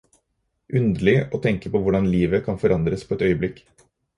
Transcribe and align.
Underlig 0.79 1.15
å 1.37 1.41
tenke 1.45 1.73
på 1.75 1.83
hvordan 1.83 2.09
livet 2.17 2.47
kan 2.49 2.61
forandres 2.65 3.07
på 3.11 3.19
et 3.19 3.29
øyeblikk. 3.29 3.63